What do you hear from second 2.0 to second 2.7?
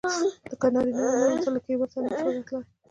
نه شوای راتلای.